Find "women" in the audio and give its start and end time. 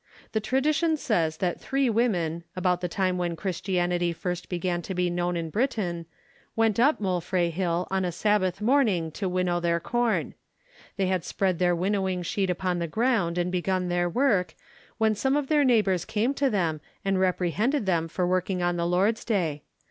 1.87-2.43